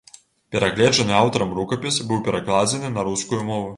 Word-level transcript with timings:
Перагледжаны 0.53 1.13
аўтарам 1.19 1.53
рукапіс 1.59 2.01
быў 2.13 2.25
перакладзены 2.29 2.93
на 2.97 3.05
рускую 3.11 3.43
мову. 3.53 3.69